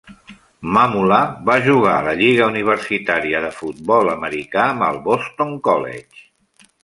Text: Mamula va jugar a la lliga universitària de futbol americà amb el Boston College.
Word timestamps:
Mamula 0.77 1.17
va 1.49 1.57
jugar 1.65 1.91
a 1.97 2.05
la 2.07 2.15
lliga 2.21 2.47
universitària 2.53 3.43
de 3.45 3.53
futbol 3.59 4.11
americà 4.13 4.63
amb 4.71 4.87
el 4.87 4.99
Boston 5.11 5.53
College. 5.71 6.27